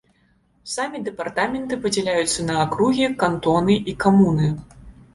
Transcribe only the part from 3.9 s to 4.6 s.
і камуны.